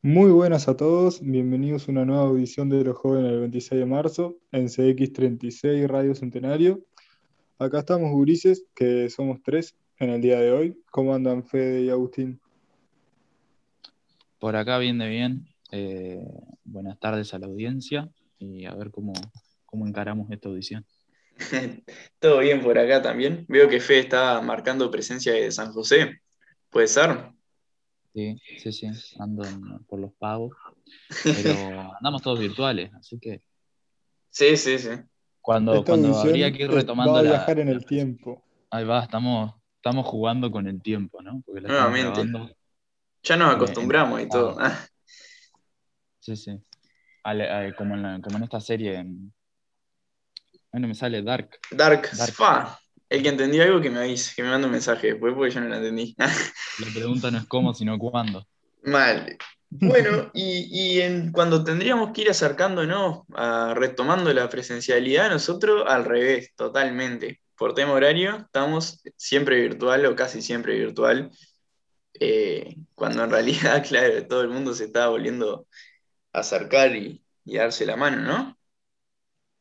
[0.00, 3.84] Muy buenas a todos, bienvenidos a una nueva audición de Los Jóvenes el 26 de
[3.84, 6.86] marzo en CX36 Radio Centenario.
[7.58, 10.80] Acá estamos, gurises, que somos tres en el día de hoy.
[10.92, 12.40] ¿Cómo andan Fede y Agustín?
[14.38, 15.48] Por acá bien de bien.
[15.72, 16.24] Eh,
[16.62, 18.08] buenas tardes a la audiencia
[18.38, 19.14] y a ver cómo,
[19.66, 20.86] cómo encaramos esta audición.
[22.20, 23.44] Todo bien por acá también.
[23.48, 26.20] Veo que Fede está marcando presencia de San José.
[26.70, 27.36] ¿Puede ser?
[28.14, 28.86] Sí, sí, sí,
[29.18, 29.44] ando
[29.88, 30.52] por los pagos,
[31.24, 33.42] pero andamos todos virtuales, así que
[34.30, 34.90] Sí, sí, sí.
[35.40, 37.30] cuando, cuando habría que ir va retomando a la...
[37.30, 38.42] viajar en el tiempo.
[38.70, 41.42] Ahí va, estamos, estamos jugando con el tiempo, ¿no?
[41.44, 42.10] Porque la Nuevamente.
[42.10, 42.50] grabando,
[43.22, 44.56] Ya nos eh, acostumbramos y todo.
[44.60, 44.78] ah,
[46.20, 46.60] sí, sí.
[47.24, 49.32] Al- al- como, en la- como en esta serie, en...
[50.72, 51.58] Ay, no me sale Dark.
[51.70, 52.32] Dark, Dark.
[52.34, 52.78] fa.
[53.08, 55.60] El que entendió algo que me avise, que me mande un mensaje después porque yo
[55.60, 56.16] no lo entendí.
[56.78, 58.46] La pregunta no es cómo, sino cuándo.
[58.82, 59.36] Mal.
[59.70, 66.04] Bueno, y, y en- cuando tendríamos que ir acercándonos a retomando la presencialidad, nosotros al
[66.04, 67.40] revés, totalmente.
[67.56, 71.30] Por tema horario, estamos siempre virtual o casi siempre virtual,
[72.20, 75.68] eh, cuando en realidad, claro, todo el mundo se está volviendo
[76.34, 78.57] a acercar y, y darse la mano, ¿no?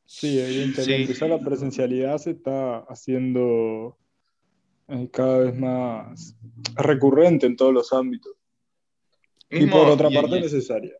[0.07, 1.13] Sí, evidentemente.
[1.13, 1.19] Sí.
[1.19, 3.97] Ya la presencialidad se está haciendo
[4.87, 6.35] eh, cada vez más
[6.75, 8.33] recurrente en todos los ámbitos.
[9.49, 10.93] Y Mismo, por otra y- parte y- necesaria.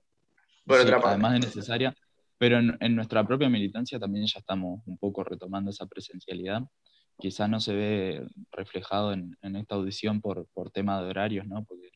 [0.65, 1.09] Por Sí, otra parte.
[1.11, 1.95] además de necesaria,
[2.37, 6.63] pero en, en nuestra propia militancia también ya estamos un poco retomando esa presencialidad.
[7.17, 11.63] Quizás no se ve reflejado en, en esta audición por, por tema de horarios, ¿no?
[11.63, 11.89] Porque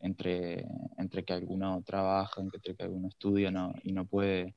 [0.00, 0.64] entre,
[0.98, 3.74] entre que alguno trabaja, entre que alguno estudia ¿no?
[3.82, 4.54] y no puede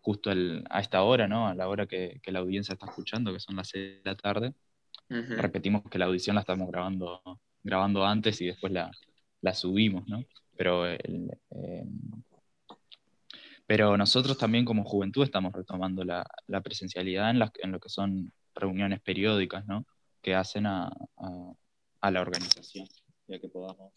[0.00, 1.48] justo el- a esta hora, ¿no?
[1.48, 4.16] A la hora que, que la audiencia está escuchando, que son las 6 de la
[4.16, 4.54] tarde,
[5.10, 5.34] Ujú.
[5.36, 7.20] repetimos que la audición la estamos grabando,
[7.62, 8.90] grabando antes y después la,
[9.42, 10.22] la subimos, ¿no?
[10.56, 11.84] Pero, el, eh,
[13.66, 17.88] pero nosotros también como juventud estamos retomando la, la presencialidad en, las, en lo que
[17.88, 19.86] son reuniones periódicas, ¿no?
[20.22, 21.52] Que hacen a, a-
[22.02, 22.86] a la organización,
[23.28, 23.92] ya que podamos.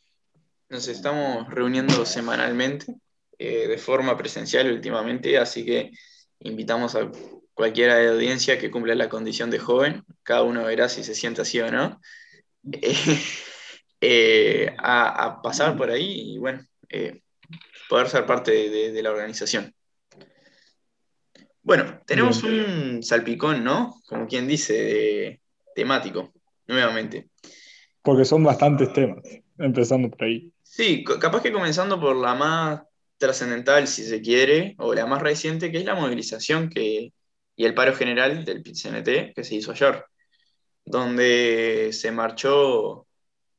[0.69, 2.95] Nos estamos reuniendo semanalmente,
[3.37, 5.91] eh, de forma presencial últimamente, así que
[6.39, 7.09] invitamos a
[7.53, 11.15] cualquiera de la audiencia que cumpla la condición de joven, cada uno verá si se
[11.15, 11.99] siente así o no,
[14.01, 17.21] eh, a, a pasar por ahí y bueno, eh,
[17.89, 19.73] poder ser parte de, la organización.
[21.61, 23.95] Bueno, tenemos un salpicón, ¿no?
[24.07, 25.41] Como quien dice, de-
[25.75, 26.33] temático,
[26.67, 27.29] nuevamente.
[28.01, 29.23] Porque son bastantes temas,
[29.57, 30.51] empezando por ahí.
[30.61, 32.81] Sí, capaz que comenzando por la más
[33.25, 37.13] trascendental, si se quiere, o la más reciente, que es la movilización que,
[37.55, 40.05] y el paro general del PIT-CNT que se hizo ayer,
[40.85, 43.07] donde se marchó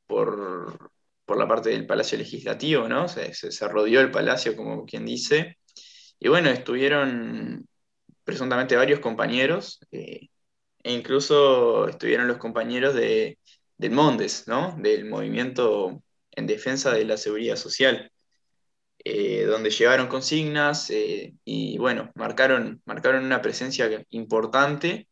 [0.07, 0.91] por,
[1.25, 3.07] por la parte del Palacio Legislativo, ¿no?
[3.09, 5.57] Se, se- rodeó el palacio, como quien dice,
[6.19, 7.67] y bueno, estuvieron
[8.23, 10.29] presuntamente varios compañeros, eh,
[10.83, 13.39] e incluso estuvieron los compañeros de,
[13.77, 14.75] del Mondes, ¿no?
[14.79, 18.11] Del movimiento en defensa de la seguridad social,
[19.05, 25.07] eh, donde llevaron consignas eh, y bueno, marcaron, marcaron una presencia importante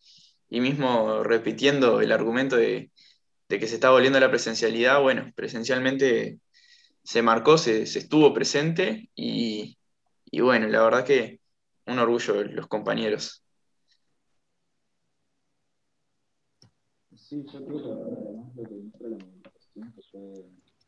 [0.49, 2.91] y mismo repitiendo el argumento de,
[3.47, 6.39] que se está volviendo la presencialidad, bueno, presencialmente
[7.03, 9.77] se marcó, se, se estuvo presente y,
[10.25, 11.39] y bueno, la verdad que
[11.85, 13.43] un orgullo los compañeros.
[17.15, 20.45] Sí, yo creo que además lo que muestra la movilización, que fue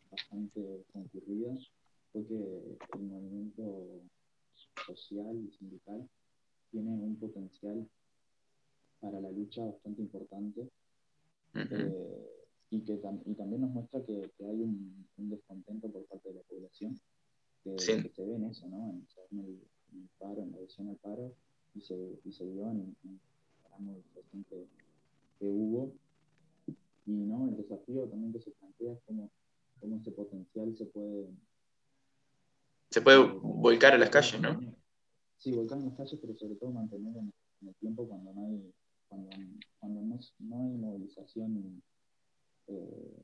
[0.10, 1.54] bastante concurrida,
[2.16, 4.02] fue que el movimiento
[4.86, 6.08] social y sindical
[6.72, 7.86] tiene un potencial
[9.02, 10.70] para la lucha bastante importante
[11.72, 12.30] eh,
[12.70, 16.30] y que tam- y también nos muestra que, que hay un, un descontento por parte
[16.30, 16.98] de la población
[17.64, 18.02] que, Sí.
[18.02, 18.90] que se ve en eso, ¿no?
[18.92, 19.60] En, en el,
[19.94, 21.34] en el paro, en la adhesión al paro
[21.74, 23.20] y se, y se vio en, en
[23.72, 24.66] la movilización que,
[25.40, 25.92] que hubo
[27.08, 29.30] y no el desafío también que se plantea es cómo,
[29.82, 31.28] cómo ese potencial se puede
[32.90, 34.60] Se puede volcar a las calles, ¿no?
[35.38, 38.46] Sí, volcar en las calles, pero sobre todo mantener en, en el tiempo cuando no
[38.46, 38.74] hay,
[39.08, 39.30] cuando,
[39.80, 41.84] cuando no, no hay movilización,
[42.68, 43.24] eh,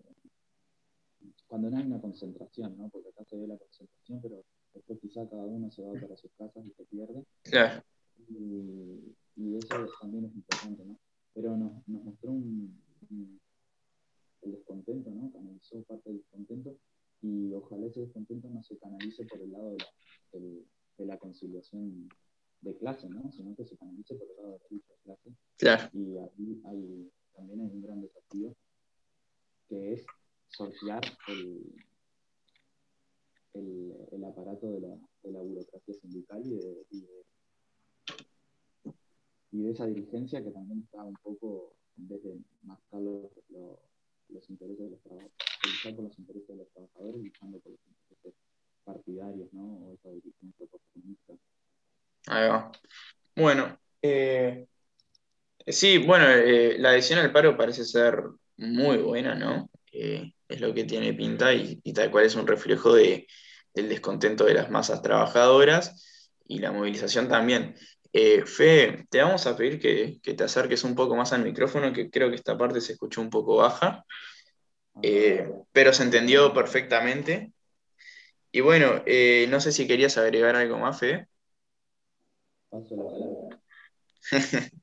[1.48, 2.90] cuando no hay una concentración, ¿no?
[2.90, 4.44] Porque acá se ve la concentración, pero
[4.74, 7.26] después quizá cada uno se va para sus casas y se pierde.
[7.44, 7.84] Claro.
[8.30, 10.98] Y, y eso también es importante, ¿no?
[11.34, 13.40] Pero nos, nos mostró un, un-
[14.42, 15.32] el descontento, ¿no?
[15.32, 16.76] Canalizó parte del descontento
[17.22, 20.48] y ojalá ese descontento no se canalice por el lado de la,
[20.98, 22.10] de la conciliación
[22.62, 23.32] de clase, ¿no?
[23.32, 25.36] Sino que se canalice por el lado de la lucha de clase.
[25.58, 25.90] Claro.
[25.94, 28.56] Y ahí hay, también hay un gran desafío
[29.68, 30.06] que es
[30.48, 31.76] sortear el,
[33.54, 36.86] el, aparato de la, de la, burocracia sindical y de,
[39.52, 43.32] y de, esa dirigencia que también está un poco, en vez de marcar los,
[44.30, 45.36] los, intereses de los trabajadores,
[49.54, 51.34] O esa dirigencia oportunista.
[52.28, 52.72] Ahí va.
[53.36, 54.68] Bueno, eh,
[55.68, 58.24] sí, bueno, eh, la adhesión al paro parece ser
[58.58, 59.70] muy buena, ¿no?
[59.92, 63.28] Eh, es lo que tiene pinta y, tal cual es un reflejo de,
[63.74, 67.76] del descontento de las masas trabajadoras y la movilización también.
[68.14, 72.30] Fe, te vamos a pedir que, te acerques un poco más al micrófono, que creo
[72.30, 74.04] que esta parte se escuchó un poco baja,
[75.02, 77.52] eh, pero se entendió perfectamente.
[78.52, 79.04] Y bueno,
[79.50, 81.28] no sé si querías agregar algo más, Fe.
[82.70, 83.62] Paso la palabra.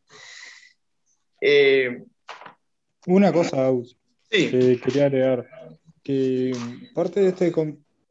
[3.06, 3.70] Una cosa,
[4.30, 4.50] Sí.
[4.50, 5.48] quería agregar
[6.02, 6.52] que
[6.94, 7.52] parte de este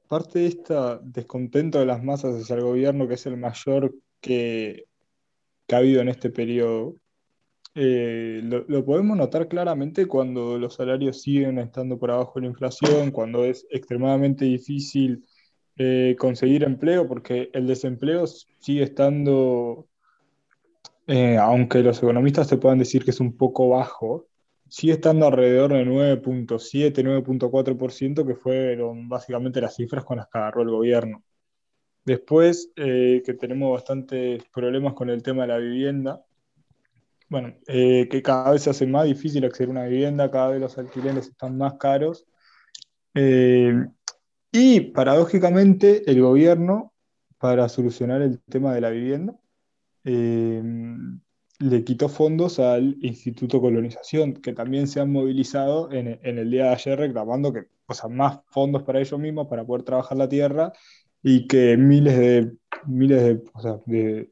[0.07, 0.73] parte de este
[1.03, 4.85] descontento de las masas hacia el gobierno, que es el mayor que,
[5.71, 6.95] ha habido en este periodo,
[7.79, 13.11] eh, lo, podemos notar claramente cuando los salarios siguen estando por abajo de la inflación,
[13.11, 15.23] cuando es extremadamente difícil
[15.77, 19.87] eh, conseguir empleo, porque el desempleo sigue estando,
[21.05, 24.25] eh, aunque los economistas te puedan decir que es un poco bajo,
[24.67, 30.63] sigue estando alrededor de 9.7, 9.4%, que fueron básicamente las cifras con las que agarró
[30.63, 31.23] el gobierno.
[32.03, 36.25] Después, que tenemos bastantes problemas con el tema de la vivienda,
[37.29, 40.61] bueno, eh, que cada vez se hace más difícil acceder a una vivienda, cada vez
[40.61, 42.25] los alquileres están más caros.
[43.13, 43.73] Eh,
[44.51, 46.93] y paradójicamente, el gobierno,
[47.37, 49.35] para solucionar el tema de la vivienda,
[51.59, 56.69] le quitó fondos al Instituto Colonización, que también se han movilizado en, el día de
[56.69, 60.71] ayer reclamando que, o más fondos para ellos mismos para poder trabajar la tierra
[61.23, 62.53] y que miles de,
[62.85, 63.41] miles
[63.85, 64.31] de,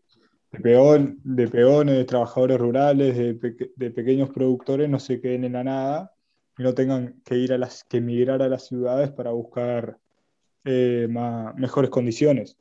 [0.56, 5.64] peón, de peones, de trabajadores rurales, de, de, pequeños productores no se queden en la
[5.64, 6.16] nada
[6.58, 10.00] y no tengan que ir a las, que emigrar a las ciudades para buscar
[10.64, 11.08] eh,
[11.56, 12.58] mejores condiciones.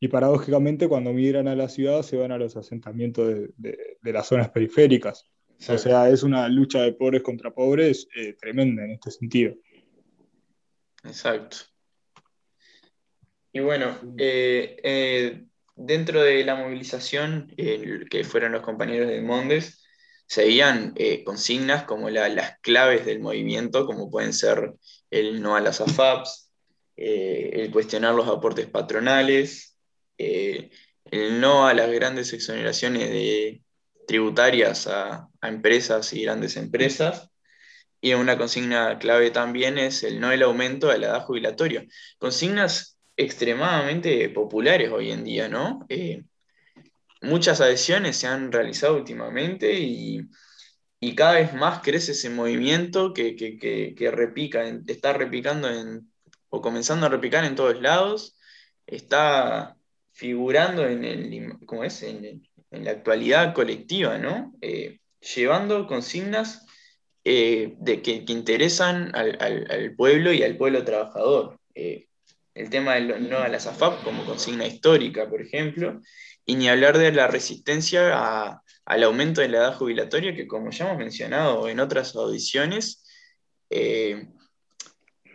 [0.00, 3.26] Y paradójicamente, cuando migran a la ciudad, se van a los asentamientos
[3.56, 5.24] de, las zonas periféricas.
[5.68, 9.54] O sea, es una lucha de pobres contra pobres eh, tremenda en este sentido.
[11.04, 11.58] Exacto.
[13.52, 19.82] Y bueno, eh, dentro de la movilización, que fueron los compañeros de Mondes,
[20.26, 20.94] seguían
[21.24, 24.74] consignas como las claves del movimiento, como pueden ser
[25.10, 26.50] el no a las AFAPs,
[26.96, 29.76] el cuestionar los aportes patronales,
[30.18, 30.70] eh,
[31.10, 33.60] el no a las grandes exoneraciones
[34.06, 37.30] tributarias a, empresas y grandes empresas.
[38.00, 41.86] Y una consigna clave también es el no el aumento de la edad jubilatoria.
[42.18, 45.86] Consignas extremadamente populares hoy en día, ¿no?
[45.88, 46.24] Eh,
[47.22, 50.28] muchas adhesiones se han realizado últimamente y,
[51.16, 56.10] cada vez más crece ese movimiento que, que, repica, está repicando en,
[56.48, 58.38] o comenzando a repicar en todos lados.
[58.86, 59.76] Está
[60.12, 62.02] figurando en, el, ¿cómo es?
[62.02, 64.54] en, la actualidad colectiva, ¿no?
[64.62, 64.98] Eh,
[65.34, 66.64] llevando consignas
[67.22, 71.60] eh, de que, interesan al, pueblo y al pueblo trabajador.
[72.54, 76.00] El tema del no a la SAFAP como consigna histórica, por ejemplo,
[76.46, 80.86] y ni hablar de la resistencia al aumento de la edad jubilatoria, que como ya
[80.86, 83.04] hemos mencionado en otras audiciones,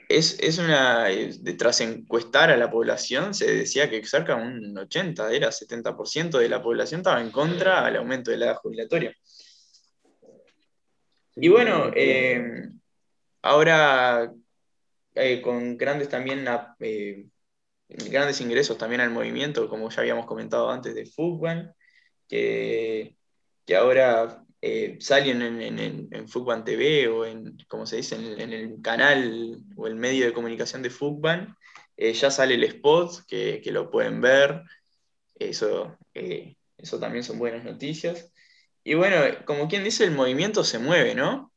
[0.10, 5.32] es, una, de, tras encuestar a la población, se decía que cerca de un 80,
[5.32, 9.14] era 70% de la población estaba en contra al aumento de la edad jubilatoria.
[11.36, 12.70] Y bueno, eh,
[13.44, 14.34] ahora
[15.20, 16.46] eh, con grandes también
[16.80, 17.26] eh,
[17.90, 21.74] grandes ingresos también al movimiento, como ya habíamos comentado antes de fútbol,
[22.28, 23.18] que,
[23.66, 28.82] que ahora eh, salen en, en, Fútbol TV o en, como se dice, en, el
[28.82, 31.56] canal o el medio de comunicación de Fútbol,
[31.98, 34.64] ya sale el spot que, lo pueden ver.
[35.36, 38.32] Eso, eso también son buenas noticias.
[38.84, 41.49] Y bueno, como quien dice, el movimiento se mueve, ¿no?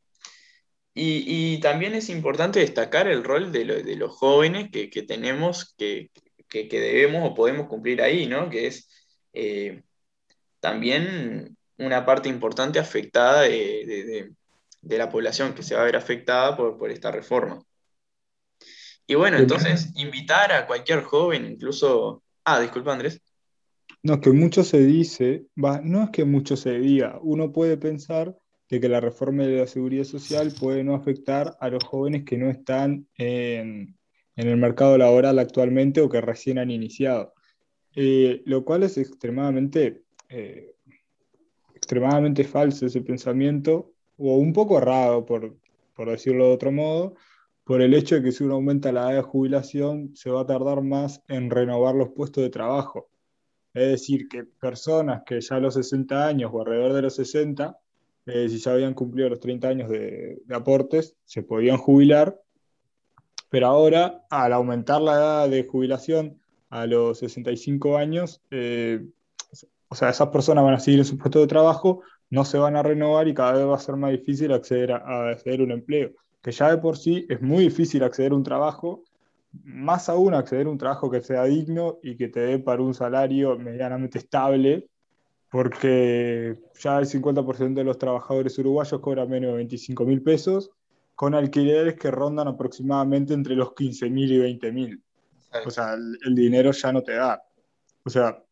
[0.95, 3.65] Y, también es importante destacar el rol de,
[3.97, 6.11] los jóvenes que, tenemos, que,
[6.49, 8.51] que, debemos o podemos cumplir ahí, ¿no?
[8.51, 8.89] Que es
[10.61, 14.33] también una parte importante afectada de,
[14.83, 17.63] la población que se va a ver afectada por, esta reforma.
[19.07, 22.23] Y bueno, entonces, invitar a cualquier joven, incluso...
[22.45, 23.21] Ah, disculpa Andrés.
[24.03, 27.77] No, es que mucho se dice, va, no es que mucho se diga, uno puede
[27.77, 28.37] pensar
[28.73, 32.39] de que la reforma de la seguridad social puede no afectar a los jóvenes que
[32.39, 33.99] no están en,
[34.35, 37.35] en el mercado laboral actualmente o que recién han iniciado.
[37.95, 40.75] Eh, lo cual es extremadamente, eh,
[41.75, 45.55] extremadamente falso ese pensamiento, o un poco errado, por,
[45.95, 47.15] por decirlo de otro modo,
[47.65, 50.47] por el hecho de que si uno aumenta la edad de jubilación, se va a
[50.47, 53.11] tardar más en renovar los puestos de trabajo.
[53.75, 57.79] Es decir, que personas que ya a los 60 años o alrededor de los 60,
[58.27, 62.41] eh, si ya habían cumplido los 30 años de, de, aportes, se podían jubilar,
[63.49, 69.05] pero ahora, al aumentar la edad de jubilación a los 65 años, eh,
[69.89, 72.77] o sea, esas personas van a seguir en su puesto de trabajo, no se van
[72.77, 75.65] a renovar y cada vez va a ser más difícil acceder a, a acceder a
[75.65, 79.05] un empleo, que ya de por sí es muy difícil acceder a un trabajo,
[79.65, 82.95] más aún acceder a un trabajo que sea digno y que te dé para un
[82.95, 84.89] salario medianamente estable,
[85.53, 90.71] porque ya el 50% de los trabajadores uruguayos cobran menos de 25 mil pesos,
[91.15, 95.03] con alquileres que rondan aproximadamente entre los 15 mil y 20 mil.
[95.67, 97.43] O sea, el, el, dinero ya no te da.
[98.03, 98.43] O sea,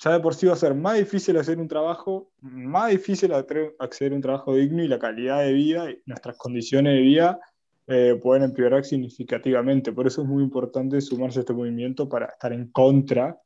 [0.00, 4.12] ya de por sí va a ser más difícil hacer un trabajo, más difícil acceder
[4.12, 7.38] a un trabajo digno y la calidad de vida y nuestras condiciones de vida
[7.86, 9.92] eh, pueden empeorar significativamente.
[9.92, 13.40] Por eso es muy importante sumarse a este movimiento para estar en contra,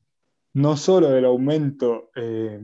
[0.54, 2.58] no solo del aumento eh,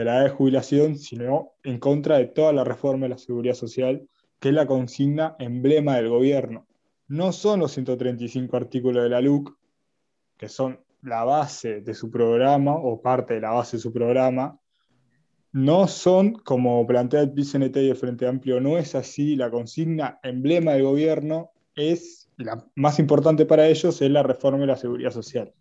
[0.00, 3.54] de la edad de jubilación, sino en contra de toda la reforma de la seguridad
[3.54, 6.66] social, que es la consigna emblema del gobierno.
[7.08, 9.56] No son los 135 artículos de la LUC,
[10.36, 14.60] que son la base de su programa o parte de la base de su programa,
[15.56, 19.36] no son, como plantea el PCNT y el Frente Amplio, no es así.
[19.36, 24.66] La consigna emblema del gobierno es, la más importante para ellos, es la reforma de
[24.66, 25.54] la seguridad social,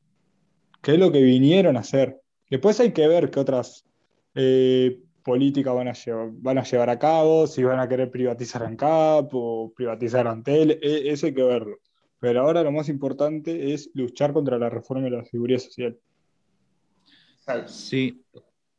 [0.81, 2.19] que es lo que vinieron a hacer.
[2.49, 3.85] Después hay que ver qué otras
[4.35, 8.61] eh, políticas van a, llevar, van a llevar a cabo, si van a querer privatizar
[8.63, 11.77] ANCAP o privatizar Antel, e, eso hay que verlo.
[12.19, 15.97] Pero ahora lo más importante es luchar contra la reforma de la seguridad social.
[17.67, 18.23] Sí,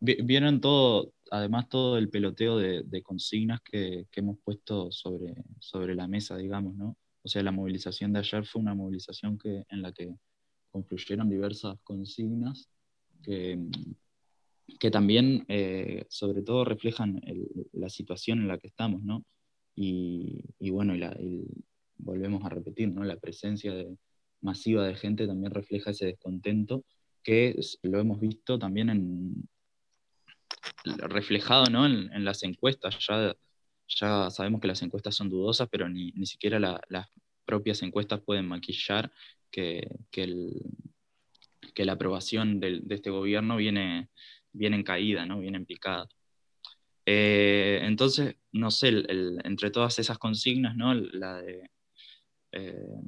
[0.00, 5.94] vieron todo, además todo el peloteo de, de consignas que, que, hemos puesto sobre, sobre
[5.94, 6.96] la mesa, digamos, ¿no?
[7.22, 10.14] O sea, la movilización de ayer fue una movilización que, en la que
[10.70, 12.68] confluyeron diversas consignas
[13.22, 13.58] que,
[14.80, 17.20] que también, eh, sobre todo, reflejan
[17.72, 19.24] la situación en la que estamos, ¿no?
[19.74, 21.46] Y, bueno, y
[21.98, 23.04] volvemos a repetir, ¿no?
[23.04, 23.74] La presencia
[24.40, 26.84] masiva de gente también refleja ese descontento
[27.22, 29.48] que lo hemos visto también
[30.84, 31.84] reflejado ¿no?
[31.86, 32.98] en, las encuestas.
[33.88, 37.08] Ya, sabemos que las encuestas son dudosas, pero ni, ni siquiera la, las
[37.44, 39.12] propias encuestas pueden maquillar
[39.50, 44.08] que, que, la aprobación de este gobierno viene,
[44.56, 45.40] viene en caída, ¿no?
[45.40, 45.66] viene en.
[47.06, 48.88] Eh, entonces, no sé,
[49.44, 50.92] entre todas esas consignas, ¿no?
[50.94, 51.70] la de
[52.52, 53.00] eh,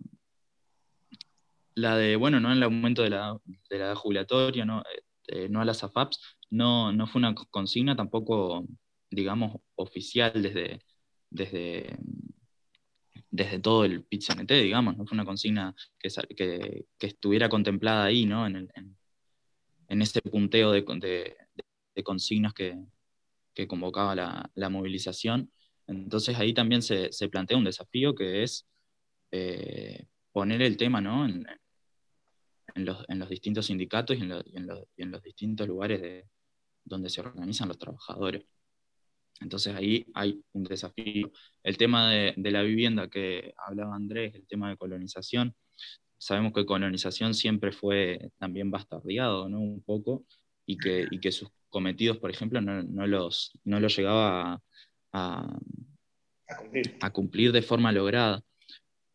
[1.75, 2.53] la de, bueno, ¿no?
[2.53, 3.39] el aumento de la,
[3.71, 4.83] de la jubilatoria, ¿no?
[5.29, 6.19] Eh, no a las AFAPs,
[6.51, 8.67] no, no fue una consigna tampoco,
[9.11, 10.81] digamos, oficial desde,
[11.31, 11.97] desde,
[13.31, 16.09] desde todo el PIT-CNT, digamos, no fue una consigna que,
[16.99, 18.47] que, estuviera contemplada ahí, ¿no?
[19.89, 21.37] En ese punteo de, de,
[21.95, 22.79] de consignas que,
[23.55, 25.51] que convocaba la, la, movilización.
[25.87, 28.67] Entonces ahí también se, se plantea un desafío que es
[29.33, 31.25] eh, poner el tema ¿no?
[31.27, 31.47] en,
[32.75, 35.67] en, los, en, los, distintos sindicatos y en, lo, y, lo, y en, los distintos
[35.67, 36.29] lugares de,
[36.85, 38.45] donde se organizan los trabajadores.
[39.41, 41.33] Entonces ahí hay un desafío.
[41.63, 45.55] El tema de, de, la vivienda que hablaba Andrés, el tema de colonización,
[46.19, 49.61] sabemos que colonización siempre fue también bastardeado, ¿no?
[49.61, 50.25] Un poco,
[50.67, 54.63] y que, y que sus cometidos, por ejemplo, no, no, los, no los llegaba a,
[55.13, 55.59] a,
[56.49, 56.97] a, cumplir.
[57.01, 58.43] a cumplir de forma lograda.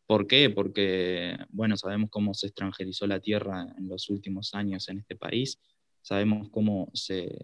[0.05, 0.49] ¿Por qué?
[0.49, 5.59] Porque, bueno, sabemos cómo se extranjerizó la tierra en los últimos años en este país,
[6.01, 7.37] sabemos cómo se,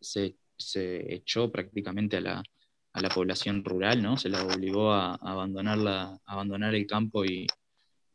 [0.00, 2.42] se, se echó prácticamente a la,
[2.92, 4.16] a la, población rural, ¿no?
[4.16, 7.46] Se la obligó a, abandonar, la, abandonar el campo y,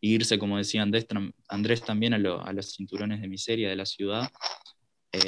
[0.01, 1.07] y, irse, como decía Andrés,
[1.47, 4.29] Andrés también, a, lo, a, los cinturones de miseria de la ciudad.
[5.11, 5.19] Eh,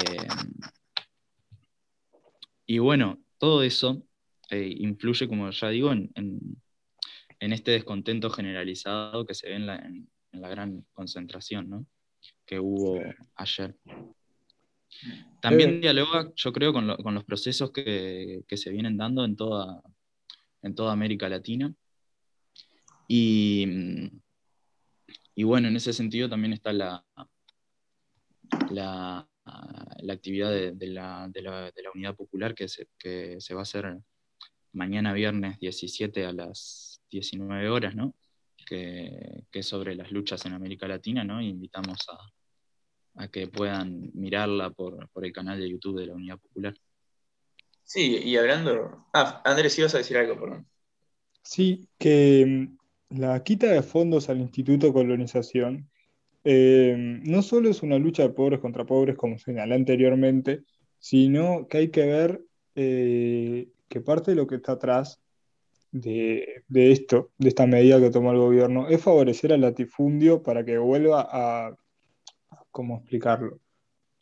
[2.66, 4.02] y bueno, todo eso
[4.50, 6.62] eh, influye, como ya digo, en, en
[7.42, 11.86] en este descontento generalizado que se ve en la, en, en la gran concentración ¿no?
[12.46, 13.02] que hubo
[13.34, 13.76] ayer.
[15.40, 19.24] También eh, dialoga, yo creo, con, lo, con los procesos que, que, se vienen dando
[19.24, 19.82] en toda,
[20.62, 21.74] en toda América Latina.
[23.08, 23.66] Y,
[25.34, 27.04] y bueno, en ese sentido también está la,
[28.70, 29.28] la,
[29.98, 33.54] la actividad de, de, la, de, la, de, la, Unidad Popular que se, que se
[33.54, 33.98] va a hacer
[34.72, 38.14] mañana viernes 17 a las 19 horas, ¿no?
[38.64, 41.40] que, es sobre las luchas en América Latina, ¿no?
[41.40, 46.74] invitamos a, que puedan mirarla por, el canal de YouTube de la Unidad Popular.
[47.84, 49.06] Sí, y hablando.
[49.12, 50.66] Ah, Andrés, ibas a decir algo, perdón.
[51.42, 52.68] Sí, que
[53.14, 55.88] la quita de fondos al Instituto Colonización
[56.44, 60.62] eh, no solo es una lucha de pobres contra pobres, como señalé anteriormente,
[60.98, 65.20] sino que hay que ver eh, que parte de lo que está atrás
[65.92, 70.78] de, esto, de esta medida que tomó el gobierno, es favorecer al latifundio para que
[70.78, 71.76] vuelva a,
[72.70, 73.60] ¿cómo explicarlo?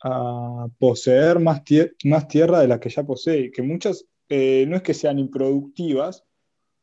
[0.03, 1.61] A poseer más,
[2.03, 6.25] más tierra de la que ya posee, que muchas eh, no es que sean improductivas,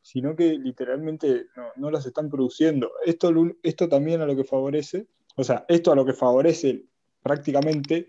[0.01, 2.91] sino que literalmente no, las están produciendo.
[3.05, 6.85] Esto, esto también a lo que favorece, o sea, esto a lo que favorece
[7.21, 8.07] prácticamente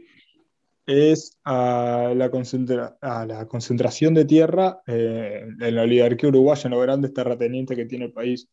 [0.86, 6.82] es a la, a la concentración de tierra eh, en la oligarquía uruguaya, en los
[6.82, 8.48] grandes terratenientes que tiene el país.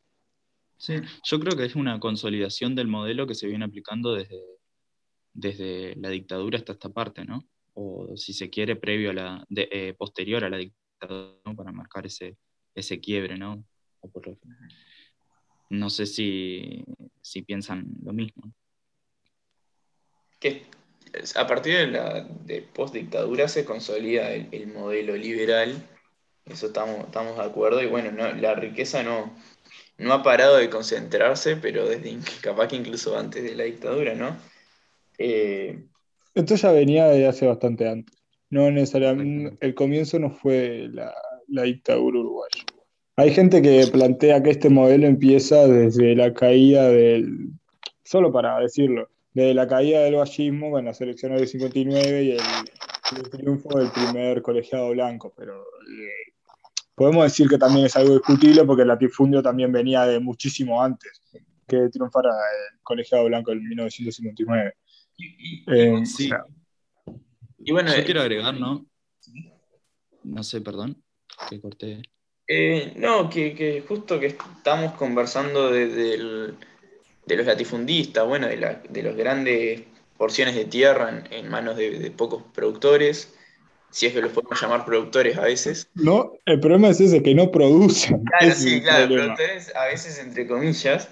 [0.78, 4.40] Sí, yo creo que es una consolidación del modelo que se viene aplicando desde,
[5.34, 7.48] desde la dictadura hasta esta parte, ¿no?
[7.74, 12.38] O si se quiere, previo a la, eh, posterior a la dictadura, para marcar ese,
[12.78, 13.64] ese quiebre, ¿no?
[15.70, 16.84] no sé si,
[17.22, 18.54] si piensan lo mismo.
[20.40, 20.64] ¿Qué,
[21.36, 25.76] a partir de la de post-dictadura se consolida el, modelo liberal,
[26.46, 29.34] eso estamos, estamos de acuerdo, y bueno, la riqueza no,
[29.98, 34.38] no ha parado de concentrarse, pero desde capaz que incluso antes de la dictadura, ¿no?
[35.18, 35.84] Eh,
[36.36, 38.16] Esto ya venía de hace bastante antes.
[38.50, 41.14] No necesariamente, el comienzo no fue la,
[41.48, 42.67] la dictadura uruguaya.
[43.20, 47.50] Hay gente que plantea que este modelo empieza desde la caída del,
[48.04, 53.30] solo para decirlo, de la caída del vallismo con las elecciones del 59 y el,
[53.32, 56.34] triunfo del primer colegiado blanco, pero eh,
[56.94, 61.24] podemos decir que también es algo discutible porque el latifundio también venía de muchísimo antes
[61.68, 64.74] que triunfara el colegiado blanco en 1959.
[65.68, 66.30] Eh, sí.
[67.58, 68.86] y bueno, yo eh, quiero agregar, ¿no?
[70.24, 71.02] No sé, perdón,
[71.50, 72.04] que corté.
[72.96, 76.56] No, que, justo que estamos conversando el
[77.28, 79.82] de los latifundistas, bueno, de, la, de las grandes
[80.18, 83.34] porciones de tierra en, manos de, pocos productores,
[83.92, 85.88] si es que los podemos llamar productores a veces.
[85.94, 88.24] No, el problema es ese, que no producen.
[88.24, 91.10] Claro, sí, claro, productores a veces entre comillas.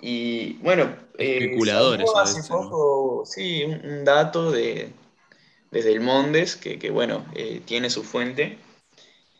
[0.00, 2.10] Y bueno, eh, especuladores.
[2.14, 4.90] hace poco, sí, un, dato de,
[5.70, 8.58] desde el Mondes, que, que bueno, eh, tiene su fuente,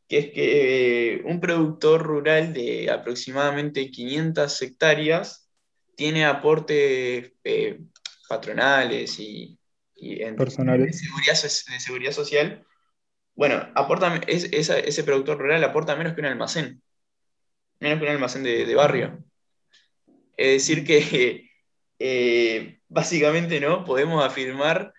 [0.09, 5.49] que es que eh, un productor rural de aproximadamente 500 hectáreas
[5.97, 7.81] tiene aportes eh,
[8.29, 9.59] patronales y,
[10.37, 11.01] Personales.
[11.01, 12.67] De, seguridad, social,
[13.35, 16.83] bueno, aporta, ese productor rural aporta menos que un almacén,
[17.81, 19.25] menos que un almacén de, barrio.
[20.37, 21.49] Es decir, que
[21.99, 24.93] eh, básicamente no podemos afirmar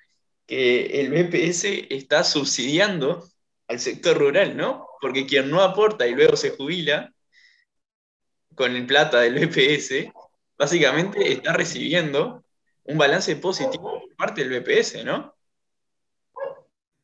[0.48, 3.30] que el BPS está subsidiando
[3.68, 4.88] al sector rural, ¿no?
[5.06, 7.14] Porque quien no aporta y luego se jubila
[8.56, 10.12] con el plata del BPS,
[10.58, 12.44] básicamente está recibiendo
[12.86, 15.36] un balance positivo por parte del BPS, ¿no?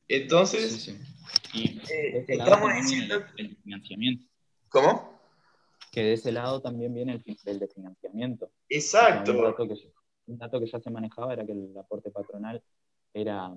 [0.07, 0.87] Entonces,
[1.53, 3.23] eh, estamos diciendo...
[3.37, 4.25] El financiamiento.
[4.69, 5.21] ¿Cómo?
[5.91, 8.51] Que de ese lado también viene el, el de financiamiento.
[8.67, 9.31] Exacto.
[9.31, 9.75] Un dato, que,
[10.25, 12.63] un dato, que, ya se manejaba era que el aporte patronal
[13.13, 13.53] era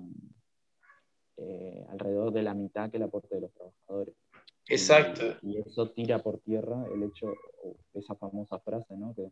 [1.37, 4.13] eh, alrededor de la mitad que el aporte de los trabajadores.
[4.67, 5.23] Exacto.
[5.41, 7.33] Y, eso tira por tierra el hecho,
[7.93, 9.13] esa famosa frase, ¿no?
[9.13, 9.31] Que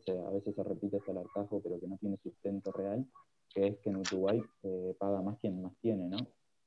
[0.00, 3.06] que a veces se repite hasta el hartajo, pero que no tiene sustento real,
[3.48, 6.16] que es que en Uruguay eh, paga más quien más tiene, ¿no?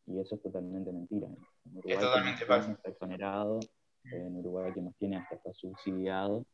[0.08, 1.28] Y eso es totalmente mentira.
[1.28, 3.60] En Uruguay, es totalmente Está exonerado,
[4.04, 6.46] en Uruguay quien más tiene hasta está subsidiado,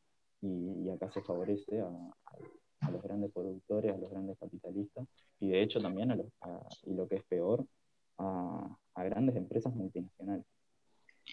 [0.42, 5.06] y, acá se favorece a, los grandes productores, a los grandes capitalistas,
[5.40, 6.28] y de hecho también, a, los,
[6.84, 7.66] y lo que es peor,
[8.18, 10.46] a, grandes empresas multinacionales.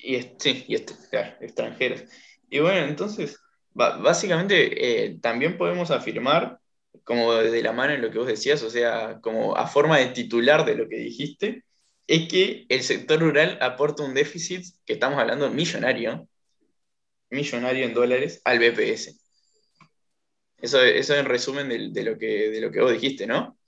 [0.03, 2.05] Y, sí, y extranjeras.
[2.51, 3.39] Y bueno, entonces
[3.75, 6.59] básicamente eh, también podemos afirmar,
[7.05, 10.07] como de la mano en lo que vos decías, o sea, como a forma de
[10.07, 11.65] titular de lo que dijiste,
[12.07, 16.29] es que el sector rural aporta un déficit, que estamos hablando millonario,
[17.31, 19.21] millonario en dólares, al BPS.
[20.57, 23.59] Eso, eso en resumen de, lo que, de lo que vos dijiste, ¿no?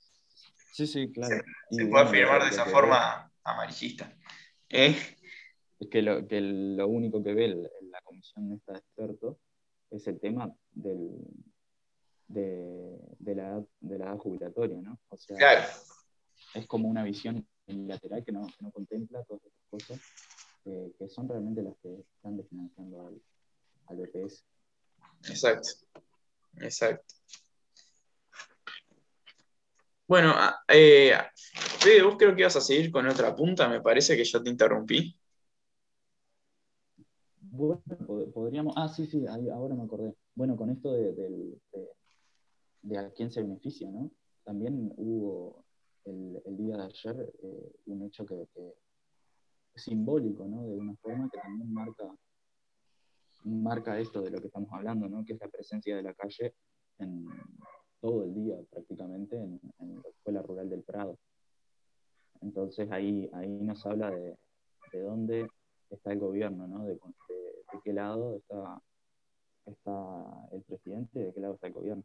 [0.72, 1.42] Sí, sí, claro.
[1.70, 4.12] Se, puede afirmar de esa forma amarillista.
[4.68, 4.96] ¿eh?
[5.80, 9.36] Es que lo, que lo único que ve la comisión esta de expertos
[9.90, 11.10] es el tema del,
[12.28, 14.98] de, la, de la edad jubilatoria, ¿no?
[15.08, 15.68] O sea, claro.
[16.54, 20.00] es como una visión unilateral que no, que no contempla todas estas cosas,
[20.66, 23.20] eh, que son realmente las que están desfinanciando al,
[23.86, 24.44] al BPS.
[25.28, 25.68] Exacto.
[26.58, 27.14] exacto.
[30.06, 31.16] Bueno, ah, eh,
[31.54, 34.50] Fede, vos creo que ibas a seguir con otra punta, me parece que yo te
[34.50, 35.16] interrumpí.
[37.52, 37.82] Bueno,
[38.32, 38.74] podríamos.
[38.76, 40.14] Ah, sí, sí, ahora me acordé.
[40.34, 41.12] Bueno, con esto de,
[42.82, 44.10] de, a quién se beneficia, ¿no?
[44.44, 45.64] También hubo
[46.04, 48.46] el, día de ayer eh, un hecho que,
[49.74, 50.62] es simbólico, ¿no?
[50.62, 52.14] De una forma que también marca,
[53.44, 55.24] marca esto de lo que estamos hablando, ¿no?
[55.24, 56.54] Que es la presencia de la calle
[56.98, 57.26] en,
[58.00, 61.18] todo el día prácticamente en, la Escuela Rural del Prado.
[62.42, 64.38] Entonces ahí, ahí nos habla de,
[64.92, 65.48] de dónde
[65.90, 66.86] está el gobierno, ¿no?
[66.86, 66.98] De,
[67.84, 68.82] qué lado está,
[69.66, 72.04] está el presidente, de qué lado está el gobierno.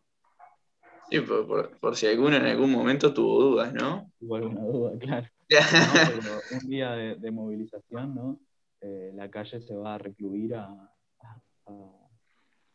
[1.10, 4.12] Sí, por, si alguno en algún momento tuvo dudas, ¿no?
[4.20, 5.28] Tuvo alguna duda, claro.
[6.64, 8.40] un día de, movilización, ¿no?
[8.82, 10.92] Eh, la calle se va a recluir a,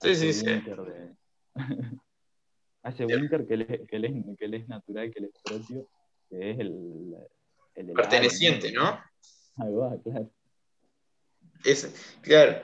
[0.01, 0.46] sí, sí, sí
[2.83, 5.88] a ese búnker que, le, que, le, que le es natural, que le es propio,
[6.29, 7.16] que es el...
[7.75, 8.99] el Perteneciente, ¿no?
[9.57, 10.31] Ahí va, claro.
[12.23, 12.62] Claro.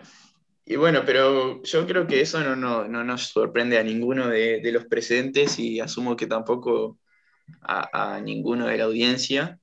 [0.64, 4.60] Y bueno, pero yo creo que eso no, no, no nos sorprende a ninguno de,
[4.60, 6.98] de, los presentes y asumo que tampoco
[7.62, 9.60] a, a, ninguno de la audiencia.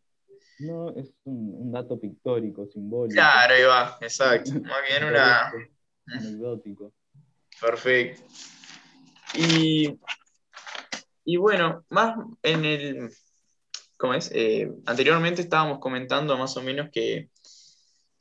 [0.60, 3.16] No, es un, un, dato pictórico, simbólico.
[3.16, 4.52] Claro, ahí va, exacto.
[4.62, 5.52] Más bien una...
[6.08, 6.94] Anecdótico.
[7.60, 8.24] Perfecto.
[9.36, 10.00] Y
[11.26, 13.10] y bueno, más en el.
[13.98, 14.30] ¿Cómo es?
[14.34, 17.30] Eh, anteriormente estábamos comentando más o menos que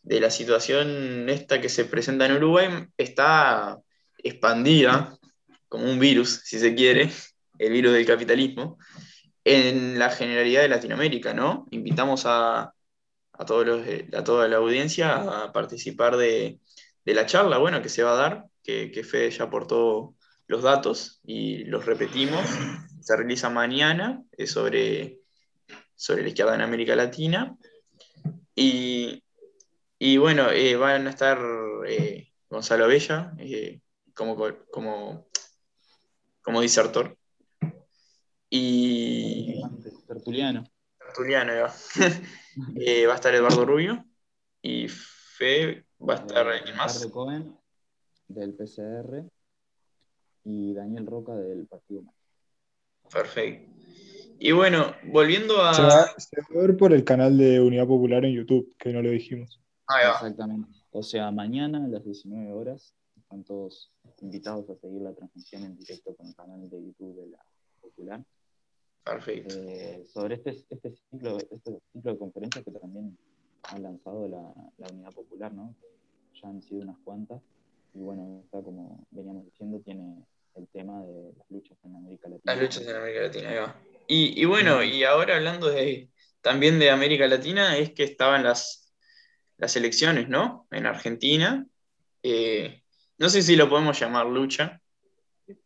[0.02, 3.78] de la situación esta que se presenta en Uruguay está
[4.18, 5.16] expandida
[5.68, 7.10] como un virus, si se quiere,
[7.58, 8.78] el virus del capitalismo,
[9.44, 11.66] en la generalidad de Latinoamérica, ¿no?
[11.70, 12.74] Invitamos a,
[13.32, 16.58] a, todos los, a toda la audiencia a participar de,
[17.04, 20.14] de, la charla, bueno, que se va a dar, que, que Fede ya aportó
[20.46, 22.46] los datos y los repetimos
[23.02, 25.18] se realiza mañana, sobre,
[25.94, 27.56] sobre la izquierda en América Latina.
[28.54, 29.22] Y,
[30.16, 31.38] bueno, eh, van a estar
[31.86, 33.80] eh, Gonzalo Bella eh,
[34.12, 34.36] como,
[34.72, 35.28] como,
[36.42, 37.16] como disertor.
[38.50, 39.62] Y.
[40.08, 40.64] Tertuliano.
[40.98, 41.72] Tertuliano, va.
[43.06, 44.04] va a estar Eduardo Rubio.
[44.60, 46.64] Y Fe va a estar.
[46.64, 47.06] ¿Quién más?
[47.06, 47.56] Cohen,
[48.26, 49.24] del PCR.
[50.42, 52.02] Y Daniel Roca, del Partido
[53.08, 53.70] Perfecto.
[54.40, 55.74] Y bueno, volviendo a.
[55.74, 59.10] Se va, a ver por el canal de Unidad Popular en YouTube, que no lo
[59.10, 59.62] dijimos.
[59.98, 60.68] Exactamente.
[60.90, 65.76] O sea, mañana a las 19 horas están todos invitados a seguir la transmisión en
[65.76, 67.38] directo con el canal de YouTube de la
[67.80, 68.22] Popular.
[69.04, 69.54] Perfecto.
[69.58, 73.18] Eh, sobre este, este, ciclo, este ciclo de conferencias que también
[73.64, 75.74] han lanzado la, la Unidad Popular, ¿no?
[76.40, 77.42] Ya han sido unas cuantas.
[77.94, 80.24] Y bueno, está como veníamos diciendo, tiene
[80.54, 82.54] el tema de las luchas en América Latina.
[82.54, 83.76] Las luchas en América Latina, ahí va.
[84.08, 86.10] Y, bueno, y ahora hablando de,
[86.42, 88.81] también de América Latina, es que estaban las,
[89.62, 90.66] las elecciones, ¿no?
[90.72, 91.64] En Argentina.
[92.20, 92.82] Eh,
[93.18, 94.82] no sé si lo podemos llamar lucha,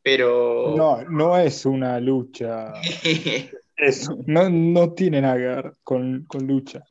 [0.02, 0.74] pero...
[0.76, 2.74] No, no es una lucha.
[4.26, 6.84] no, no, tiene nada que ver con, con lucha.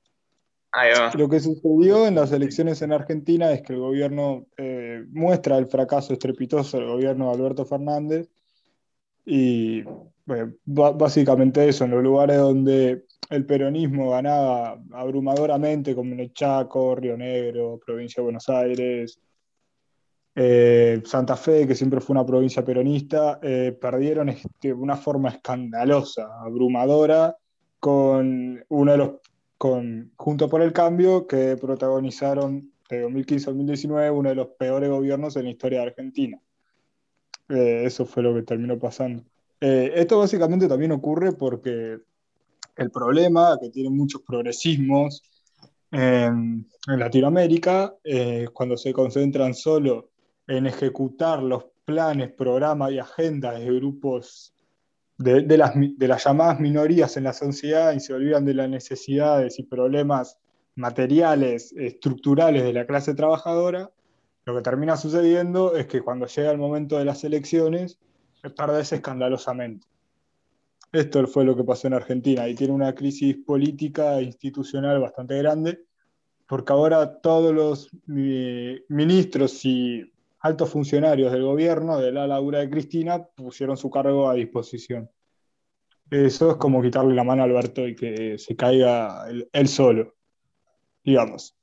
[1.13, 5.67] Lo que sucedió en las elecciones en Argentina es que el gobierno eh, muestra el
[5.67, 8.27] fracaso estrepitoso del gobierno de Alberto Fernández
[9.27, 9.83] y
[10.65, 17.17] básicamente eso, en los lugares donde el peronismo ganaba abrumadoramente, como en el Chaco, Río
[17.17, 19.19] Negro, provincia de Buenos Aires,
[20.35, 25.29] eh, Santa Fe, que siempre fue una provincia peronista, eh, perdieron este, de una forma
[25.29, 27.37] escandalosa, abrumadora,
[27.79, 29.11] con uno de los
[29.57, 34.89] con Junto por el Cambio, que protagonizaron de 2015 a 2019 uno de los peores
[34.89, 36.41] gobiernos en la historia de Argentina.
[37.47, 39.23] Eh, eso fue lo que terminó pasando.
[39.61, 41.99] Esto básicamente también ocurre porque
[42.75, 45.23] el problema que tienen muchos progresismos
[45.91, 50.09] en, Latinoamérica, eh, cuando se concentran solo
[50.47, 54.53] en ejecutar los planes, programas y agendas de grupos
[55.17, 55.73] de, las,
[56.25, 60.37] llamadas minorías en la sociedad y se olvidan de las necesidades y problemas
[60.75, 63.91] materiales, estructurales de la clase trabajadora,
[64.45, 67.97] lo que termina sucediendo es que cuando llega el momento de las elecciones,
[68.55, 69.87] perdés escandalosamente.
[70.95, 75.37] Esto fue lo que pasó en Argentina y tiene una crisis política e institucional bastante
[75.37, 75.83] grande,
[76.47, 83.21] porque ahora todos los ministros y altos funcionarios del gobierno, de la Laura de Cristina,
[83.25, 85.09] pusieron su cargo a disposición.
[86.09, 90.15] Eso es como quitarle la mano a Alberto y que se caiga él, solo,
[91.03, 91.57] digamos.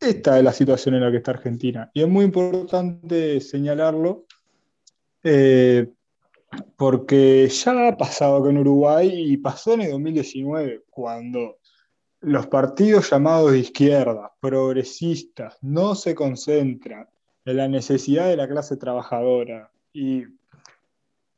[0.00, 1.88] Esta es la situación en la que está Argentina.
[1.94, 4.24] Y es muy importante señalarlo,
[5.22, 5.92] eh,
[6.76, 11.58] porque ya ha pasado con Uruguay y pasó en el 2019, cuando
[12.20, 17.08] los partidos llamados de izquierda, progresistas, no se concentran
[17.44, 20.24] en la necesidad de la clase trabajadora y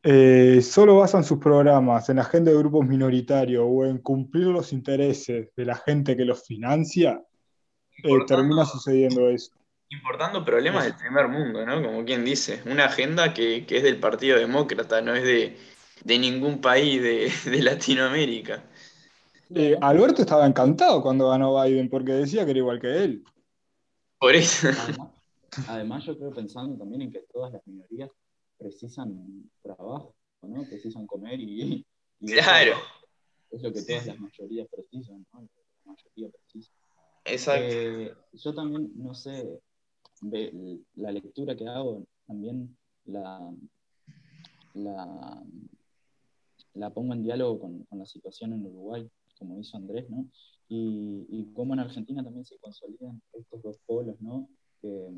[0.03, 4.73] eh, solo basan sus programas en la agenda de grupos minoritarios o en cumplir los
[4.73, 7.23] intereses de la gente que los financia,
[8.03, 9.53] eh, termina sucediendo eso.
[9.93, 11.83] Importando problemas del primer mundo, ¿no?
[11.83, 17.03] Como quien dice, una agenda que, es del Partido Demócrata, no es de, ningún país
[17.03, 18.65] de, Latinoamérica.
[19.55, 23.25] Eh, Alberto estaba encantado cuando ganó Biden porque decía que era igual que él.
[24.19, 24.69] Por eso.
[25.69, 28.09] además yo creo pensando también en que todas las minorías
[28.57, 30.65] precisan trabajo, ¿no?
[30.65, 31.85] Precisan comer y...
[32.19, 32.77] claro.
[33.51, 35.47] Es lo que todas las mayorías precisan, ¿no?
[35.85, 36.73] La mayoría precisa.
[37.27, 37.67] Exacto.
[37.69, 39.61] Eh, yo también, no sé,
[40.23, 43.53] la lectura que hago, también la,
[44.75, 45.43] la,
[46.75, 50.27] la pongo en diálogo con, con, la situación en Uruguay, como hizo Andrés, ¿no?
[50.69, 54.49] Y, y cómo en Argentina también se consolidan estos dos polos, ¿no?
[54.81, 55.11] Que,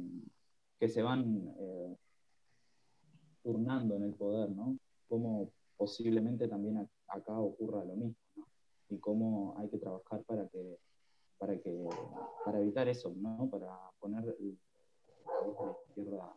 [0.79, 1.97] que se van eh,
[3.43, 4.79] turnando en el poder, ¿no?
[5.09, 8.47] Cómo posiblemente también acá ocurra lo mismo, ¿no?
[8.89, 10.79] Y cómo hay que trabajar para que,
[11.39, 11.89] para que,
[12.45, 13.49] para evitar eso, ¿no?
[13.51, 13.69] Para
[14.01, 14.37] poner
[15.25, 16.35] la izquierda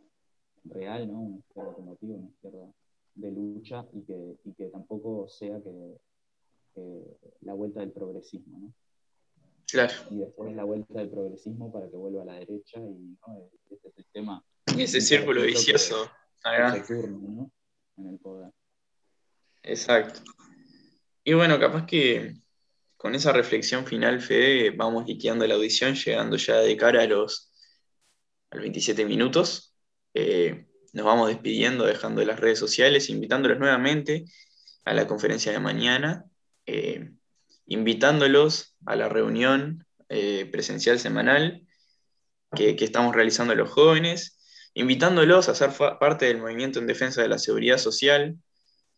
[0.66, 1.22] real, ¿no?
[1.22, 2.74] Una izquierda automotiva, una izquierda
[3.16, 5.98] de lucha y que, y que tampoco sea que,
[7.42, 8.74] la vuelta del progresismo, ¿no?
[9.68, 9.94] Claro.
[10.12, 13.50] Y después la vuelta del progresismo para que vuelva a la derecha y ¿no?
[13.72, 14.46] este sistema.
[14.78, 16.08] Y ese círculo vicioso.
[16.46, 18.52] En el poder.
[19.64, 20.22] Exacto.
[21.24, 22.36] Y bueno, capaz que
[22.96, 27.47] con esa reflexión final, Fede, vamos liqueando la audición, llegando ya de cara a los,
[28.52, 29.76] 27 minutos.
[30.14, 34.26] Eh, nos vamos despidiendo, dejando las redes sociales, invitándolos nuevamente
[34.86, 36.26] a la conferencia de mañana,
[36.66, 37.12] eh,
[37.66, 41.68] invitándolos a la reunión eh, presencial semanal
[42.56, 44.36] que, estamos realizando los jóvenes
[44.74, 48.38] invitándolos a ser parte del movimiento en defensa de la seguridad social.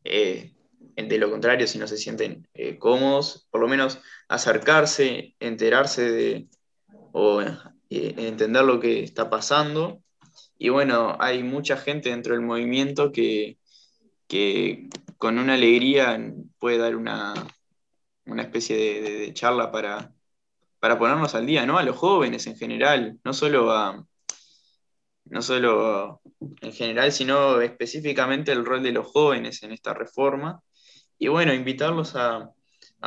[0.04, 2.46] De lo contrario, si no se sienten
[2.80, 6.50] cómodos, por lo menos acercarse, enterarse de
[7.90, 10.02] entender lo que está pasando.
[10.58, 13.58] Y bueno, hay mucha gente dentro del movimiento que,
[15.18, 16.20] con una alegría
[16.60, 17.34] puede dar una,
[18.38, 20.14] especie de, charla para,
[20.80, 21.78] para ponernos al día, ¿no?
[21.78, 24.06] A los jóvenes en general, no solo a,
[25.30, 26.22] no solo
[26.62, 30.62] en general, sino específicamente el rol de los jóvenes en esta reforma.
[31.18, 32.52] Y bueno, invitarlos a,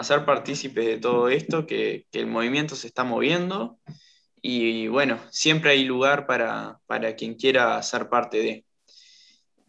[0.02, 3.78] ser partícipes de todo esto, que, el movimiento se está moviendo
[4.44, 6.80] y bueno, siempre hay lugar para,
[7.16, 8.66] quien quiera ser parte de.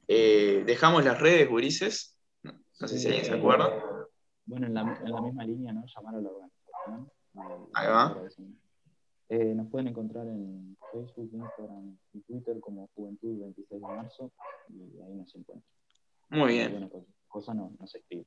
[0.08, 2.18] Eh, dejamos las redes, Gurises.
[2.42, 3.70] No, sé si alguien se acuerda.
[4.46, 5.86] Bueno, en la, misma línea, ¿no?
[5.86, 7.12] Llamar a la organización.
[7.74, 8.18] Ahí va.
[9.30, 14.32] Eh, nos pueden encontrar en Facebook, Instagram y Twitter como Juventud 26 de marzo
[14.70, 15.64] y ahí nos encuentran.
[16.30, 16.90] Muy bien.
[17.28, 18.26] cosa no, se escribe.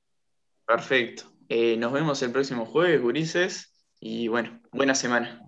[0.65, 1.25] Perfecto.
[1.49, 3.73] Eh, nos vemos el próximo jueves, Gurises.
[3.99, 5.41] Y bueno, buena semana.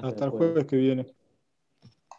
[0.00, 1.06] Hasta, el jueves que viene.